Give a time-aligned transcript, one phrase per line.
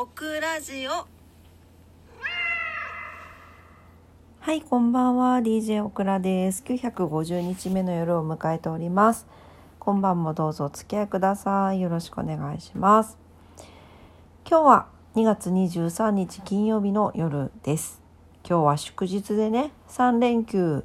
[0.00, 1.08] オクラジオ
[4.38, 5.40] はい、こんばんは。
[5.40, 6.62] DJ オクラです。
[6.62, 9.26] 950日目の夜を迎えております。
[9.80, 11.80] 今晩もどうぞお付き合いください。
[11.80, 13.18] よろしくお願いします。
[14.48, 18.00] 今日は2月23日金曜日の夜です。
[18.48, 20.84] 今日は祝日でね、3連休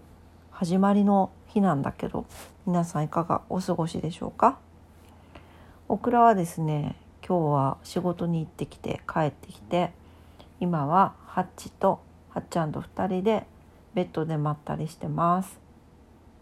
[0.49, 2.25] 始まりの日なんだけど、
[2.65, 4.57] 皆さんいかがお過ごしでしょうか？
[5.87, 6.95] オクラはですね、
[7.25, 9.91] 今日は仕事に行ってきて帰ってきて、
[10.59, 13.45] 今はハッチとハッちゃんと2人で
[13.93, 15.59] ベッドでまったりしてます。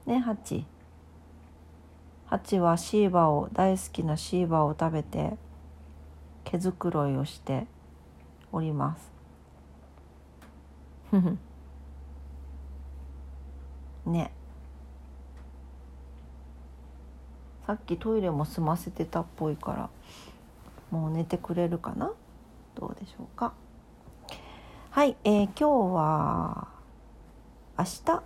[0.05, 0.65] ねハッチ。
[2.25, 5.33] ハッチはシーバーを大好きなシーバーを食べて
[6.45, 7.67] 毛づくろいをして
[8.51, 9.11] おります。
[11.11, 11.37] ふ ふ
[14.05, 14.31] ね。
[17.67, 19.89] さっきトイレも済ませてたっぽいから
[20.91, 22.11] もう寝てくれるかな？
[22.75, 23.53] どうでしょうか？
[24.91, 26.67] はい、えー、今日は
[27.77, 28.21] 明日？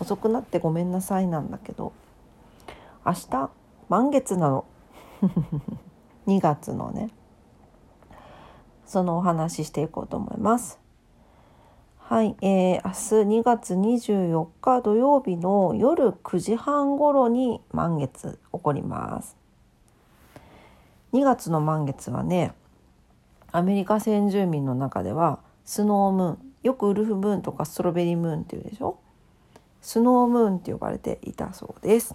[0.00, 1.92] 遅くなってごめんなさいなんだけど。
[3.04, 3.50] 明日？
[3.88, 4.64] 満月なの。
[6.26, 7.10] 2月のね。
[8.86, 10.78] そのお話ししていこうと思います。
[11.98, 19.41] はい、えー、明日2月24日土曜日の夜9時半頃に満月起こります。
[21.12, 22.52] 2月の満月はね
[23.50, 28.98] アメリカ先住民の中ではスノームーンよくウルフムーンとかストロベリームーンっていうでしょ？
[29.80, 32.14] スノームーンって呼ばれていたそうです。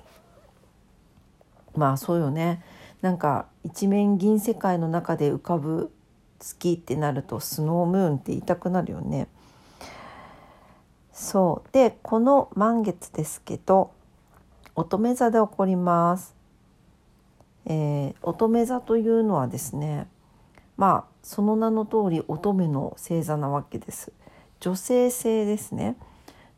[1.75, 2.63] まあそうよね。
[3.01, 5.91] なんか一面銀世界の中で浮かぶ
[6.39, 9.27] 月ってなるとスノームーンって言いたくなるよね。
[11.11, 11.69] そう。
[11.73, 13.91] でこの満月ですけど
[14.75, 16.35] 乙女座で起こります、
[17.69, 20.07] えー、乙女座というのはですね
[20.77, 24.13] まあその名の通り乙女の星座なわけです。
[24.59, 25.97] 女性性ですね。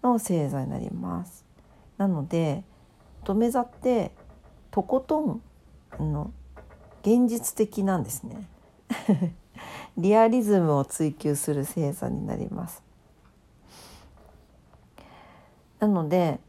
[0.03, 1.45] の星座になります。
[1.97, 2.63] なので
[3.23, 4.11] 乙女座って
[4.71, 5.41] とことん
[5.99, 6.31] の
[7.01, 8.47] 現実的なんですね。
[9.97, 12.83] リアリズムを追求する星座になります。
[15.79, 16.39] なので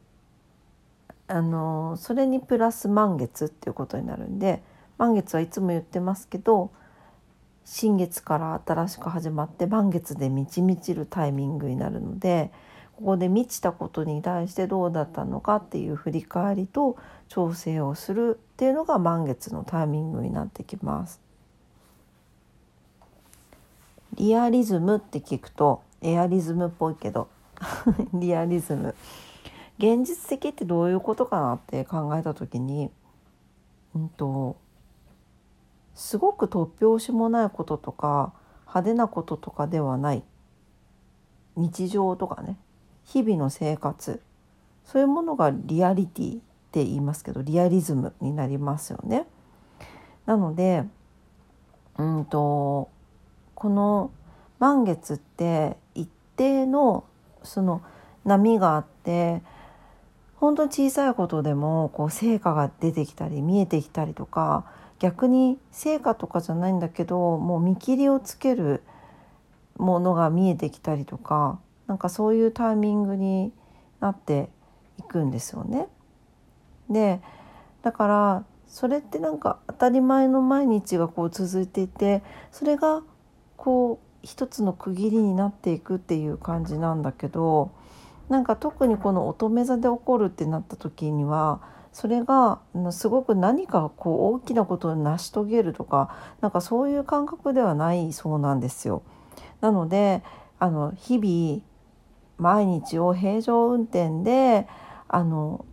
[1.30, 4.62] あのそれにプラス満月っていうことになるんで
[4.98, 6.72] 満月はいつも言ってますけど
[7.64, 12.50] 新月から新しく始まって満月で満ち満ちるタイミングになるので
[12.96, 16.96] ここで満ちたことに対してどうだったのかっていう振り返りと
[17.28, 21.20] 調整をするっていうのが満月のタイミングになってきます。
[24.14, 27.28] リアリズムって聞くとエアリズムっぽいけど
[28.12, 28.94] リアリズム
[29.80, 32.90] 現実的ってどういうことかなって考えた時に
[33.94, 34.58] うんと
[35.94, 38.34] すごく突拍子もないこととか
[38.66, 40.22] 派手なこととかではない。
[41.56, 42.56] 日常とかね。
[43.04, 44.22] 日々の生活。
[44.84, 46.40] そういうものがリアリティっ
[46.72, 49.26] て言いますけどリアリズムになりますよね。
[50.26, 50.84] なので
[51.98, 52.88] うんと
[53.54, 54.10] この
[54.58, 57.04] 満月って一定の
[57.42, 57.82] その
[58.24, 59.42] 波があって
[60.40, 64.64] 本当に小さいことでもこう成果が出てきたり見えてきたりとか
[64.98, 68.82] 逆に成果とかじゃないんだけどもう見切りをつける
[69.76, 73.52] ものが見えてきたりとかなんかそういうタイミングに
[74.00, 74.48] なって
[74.98, 75.88] いくんですよね。
[76.88, 77.20] で
[77.82, 83.02] だからそれってなんか当たり前の毎日がこう続いていてそれが
[83.58, 87.72] こう一つの区切りになっていくっていう感じなんだけど
[88.30, 91.60] なんか特にこの乙女座で起こるってなった時には
[91.92, 92.60] それが
[92.92, 99.02] すごく何かこう大きなことを成し遂げるとかなんかそういう感覚ではないそうなんですよ。
[99.60, 100.22] なので
[100.60, 101.62] あの日々
[102.38, 104.68] 毎日を平常運転で
[105.08, 105.64] あの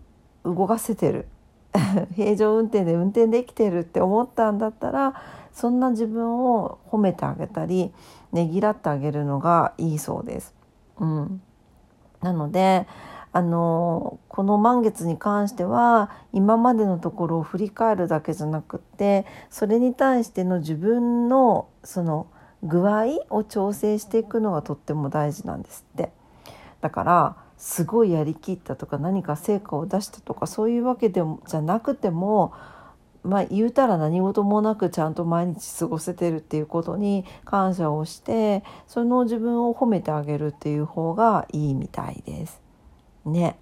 [0.43, 1.27] 動かせてる
[2.15, 5.13] 平常運転で運転できてるって思ったんだったら
[5.53, 7.93] そんな自分を褒めてあげたり
[8.31, 10.55] ねぎらってあげるのがいいそうです。
[10.99, 11.41] うん、
[12.21, 12.87] なので
[13.33, 22.27] あのこの満月に関しては今までのところを振り返るだけじゃなくってそれに対しての自分のその
[22.63, 26.11] 具合を調整していくのがとっても大事なんですって。
[26.81, 32.53] だからすごいやりきったとか何か成果を出したとかそういうわけでもじゃなくても
[33.27, 42.61] まあ言うたら何事もなくちゃんと毎日過ごせてるっていうことに感謝をしてその自分を褒めてあげるっていう方がいいみたいです。
[43.25, 43.59] ね。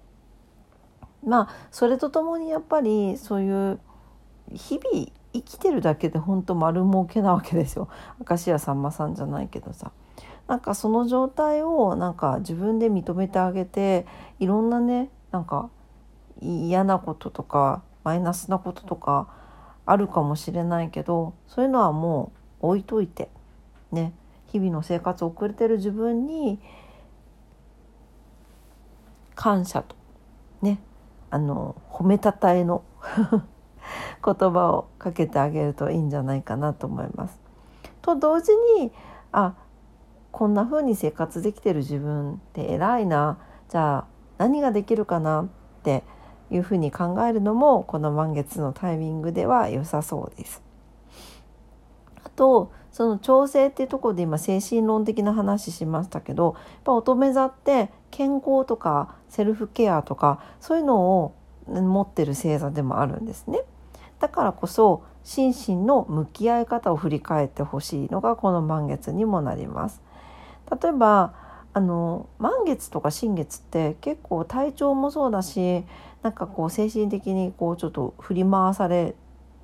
[1.24, 3.80] まあそれとともにやっぱりそういう
[4.54, 7.88] 日々生きてるだけで本当丸儲けなわけですよ
[8.26, 9.90] 明石家さんまさんじゃないけどさ
[10.46, 14.06] なんかその状態をなんか自分で認めてあげて
[14.38, 15.68] いろんなねなんか
[16.40, 19.28] 嫌なこととかマイナスなこととか
[19.86, 23.28] あるかもしれないけどそういうのはもう置いといて
[23.92, 24.12] ね
[24.48, 26.58] 日々の生活を送れてる自分に
[29.34, 29.94] 感謝と
[30.60, 30.80] ね
[31.30, 32.82] あの褒めたたえの
[34.24, 37.40] 言葉をかけてあげるといいんじゃないかなと思います。
[38.02, 38.92] と同時に
[39.32, 39.54] あ
[40.32, 43.38] こんな風に生活できてる自分って偉いな
[43.68, 44.04] じゃあ
[44.38, 45.46] 何ができるかなっ
[45.82, 46.02] て
[46.50, 50.62] いうふうに考えるのもこの満月のタイミングでは良さそうです。
[52.24, 61.34] あとその調整っていうところで今精神論的な話しましたけどやっぱ乙女座って健康とかセルフケアとかそういうのを
[61.68, 63.60] 持ってる星座でもあるんですね。
[64.18, 70.00] だからこそ心身の向き合い方を振り返ってほしいのがこの満月にもなります。
[70.80, 71.34] 例えば
[71.74, 75.84] あの満月とか新月って結構体調もそうだし
[76.26, 79.14] なんかこう精神的にこうちょっと振り回され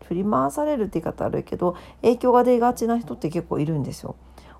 [0.04, 4.14] 振り回されるって言い方悪いけど影響が出がちな人って結構いるんですよ。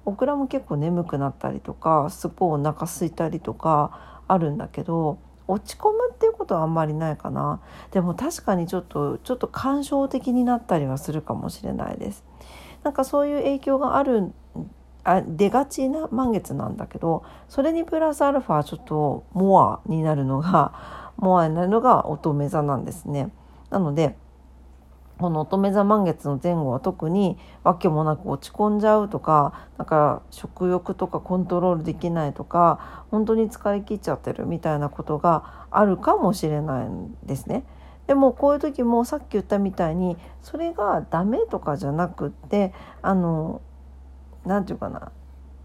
[0.05, 7.61] オクラも結構眠くなったりとかすっごいお腹空いたりとかあるんだけど落ち込むっていうことはあんまりないかな
[7.93, 12.25] でも確かにちょっとちょっと感傷的になったりはするかもしれないです
[12.83, 14.33] なんかそういう影響がある
[15.05, 23.33] あ出がちな満月なんだけどそれにプラスアルファちょっとモアになるのがモアになるのが乙女座なんですね
[23.71, 24.17] なので
[25.19, 37.65] この乙女座満月の前後は特に訳もなく落ち込んじゃうとかなんか食欲とかコントロールできないとか本当に疲れ切っちゃってるみたいなことがあるかもしれないんですね。
[38.09, 43.61] でもこういう時もさっき言ったみたいにそれがダメとかじゃなくってあの
[44.45, 45.13] 何て言うかな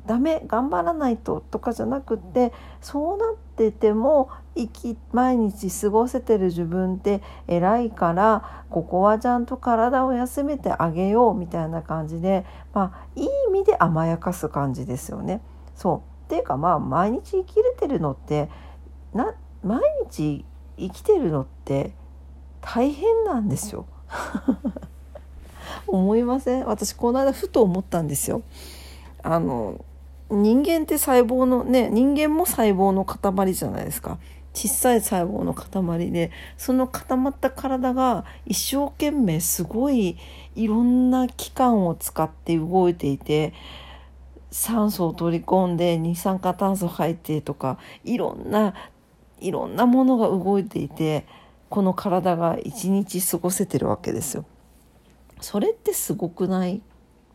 [0.07, 15.41] ダメ頑張らないととかじゃなくってそうなってても生き毎日過ごせてる自分って偉いからここはちゃんと体を休めてあげようみたいな感じでまあいい意味で甘やかす感じですよね。
[15.75, 18.49] そうっていうかまあ毎日生きれてるのって
[19.13, 20.45] な毎日
[20.77, 21.91] 生きてるのって
[22.61, 23.85] 大変なんですよ。
[25.87, 26.65] 思いません？
[26.65, 28.41] 私この間ふと思ったんですよ。
[29.23, 29.83] あの
[30.29, 34.19] 人間って細胞のね人間も細胞の塊じゃないですか
[34.53, 40.17] 小さい細胞の塊でその固まった体が一生懸命すごい
[40.55, 43.53] いろんな器官を使って動いていて
[44.49, 48.73] 酸素を取り込んで二酸化炭素入ってとかいろんな
[49.39, 51.27] いろんなものが動いていて
[51.69, 54.45] この体が一日過ごせてるわけですよ。
[55.41, 56.81] それってすごくない？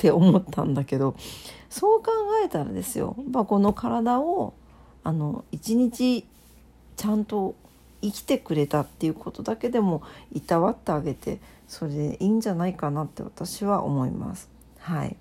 [0.03, 1.15] って思ったんだけど
[1.71, 2.11] そう考
[2.45, 4.53] えたらですよやこの体を
[5.05, 6.27] あの一日
[6.97, 7.55] ちゃんと
[8.03, 10.03] 生きてくれたっていうことだけでも
[10.33, 11.39] いたわってあげて
[11.69, 14.51] それでいいんじゃないかなって私は思います。
[14.81, 15.17] はい、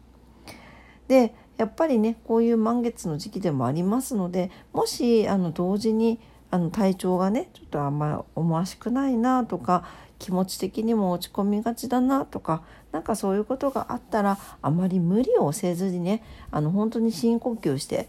[1.08, 6.20] でやっぱりねこういう満月の時期でもありますのでもしあの同時に
[6.52, 9.86] あの体調がねちょっとあんまり思わしくないなとか
[10.20, 12.62] 気持ち的にも落ち込みがちだなとか
[12.92, 18.08] なんかそういうことがあったらあまり無理をせずにねあの本当に深呼吸して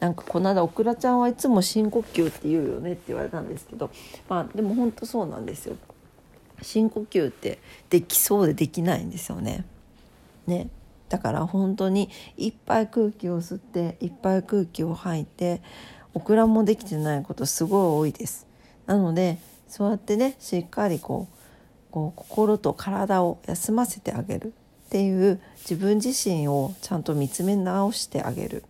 [0.00, 3.90] なんかこの間オクラちゃんはいつも深呼吸って言うよねって言われたんですけど
[4.28, 5.76] まあでも本当そうなんですよ。
[6.62, 7.58] 深呼吸って
[7.90, 9.64] できそうでできないんですよね。
[10.46, 10.68] ね
[11.08, 15.62] だから本当にいっぱい空気を吸っていっぱい空気を吐いて
[16.14, 18.46] オクラもできてないことすごい多いです。
[18.86, 21.36] なのでそうやってねしっかりこう
[21.90, 24.52] こう心と体を休ませてあげる。
[24.86, 28.64] っていう自分自身をちゃんと見つめ直してあげる。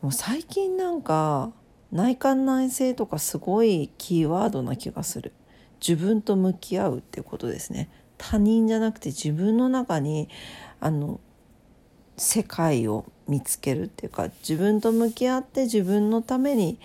[0.00, 1.50] もう最近なんか
[1.92, 5.34] 内観内省とかすごいキーワードな気がする。
[5.86, 7.90] 自分と向き合うっていうことですね。
[8.16, 10.28] 他人じゃなくて自分の中に
[10.80, 11.20] あの
[12.16, 16.80] 世界を見つけるっていうか自分と向き合って自分のために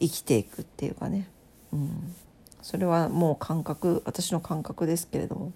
[0.00, 1.28] 生きていくっていうかね、
[1.72, 2.14] うん、
[2.62, 5.52] それはもう感覚私の感覚ですけれども。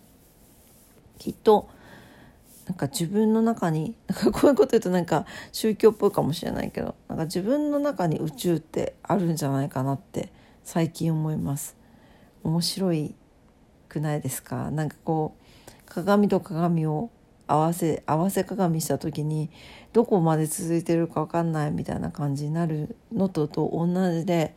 [1.19, 1.69] きっと
[2.66, 10.33] なんか自分の中になんかこういうこと言うとなんか宗教っぽいかもしれないけどなんか自分の中に宇宙ってあるんじゃないかなって
[10.64, 11.76] 最近思います。
[12.42, 13.14] 面白い
[13.88, 14.73] くないですか？
[14.73, 15.37] なんかこ
[15.69, 17.11] う鏡と鏡を
[17.47, 19.51] 合わせ合わせ鏡した時に
[19.93, 24.55] どこまで続いてるか分かんないみたいな感じになるのとと同じで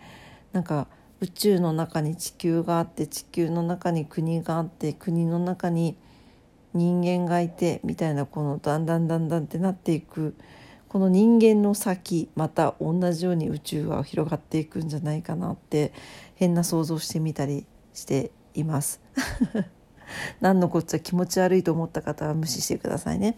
[0.54, 0.88] なんか
[1.22, 5.98] 宇宙の中に地球があって地球の中に国があって国の中に
[6.74, 10.36] 人間がいてみたいなこのだんだんだんだんってなっていく
[10.90, 15.94] この人間の先また同じように宇宙は広がっていくんじゃないかなって
[16.36, 19.02] 変な想像してみたりしています。
[20.42, 23.38] 何のこっちゃ気持ち悪いと思った方は無視してくださいね。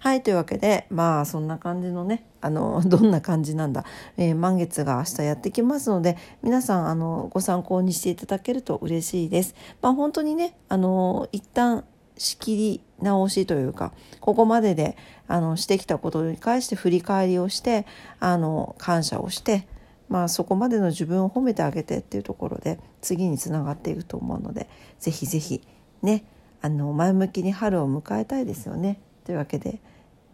[0.00, 3.84] はいというわけでまあそんな感じのねあの どんな感じなんだ、
[4.16, 9.54] えー、満月が明日やってきますので皆さんあのご参考にしていただけると嬉しいです。
[9.82, 11.84] まあ本当にねあの一旦
[12.18, 14.96] 仕切り直しというかここまでで
[15.28, 17.86] あのしてきたことに関して振り返りをして
[18.20, 19.66] あの感謝をして
[20.08, 25.62] まあそこまでの自分を褒めてあげてっていうところで次につながっていくと思うのでぜひぜひ
[26.02, 26.24] ね
[26.60, 29.00] あの前向きに春を迎えたいですよね。
[29.24, 29.80] というわけで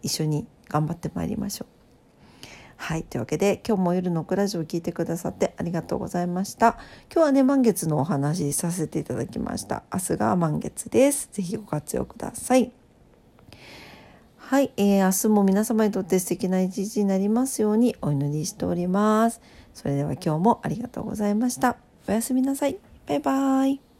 [0.01, 1.75] 一緒に頑張ってまいりましょう。
[2.77, 6.77] はいというわけで今日も夜のクラジオを聞いてくださってありがとうございました。
[7.11, 9.83] 今日はね満月のお話させていただきました。
[9.93, 11.29] 明日が満月です。
[11.31, 12.71] ぜひご活用ください。
[14.37, 19.41] はい、えー、明日も皆様にとって素敵な一日になりますようにお祈りしております。
[19.73, 21.77] それでは今日もありがとうございました。
[22.07, 22.77] おやすみなさい。
[23.07, 23.94] バイバイ。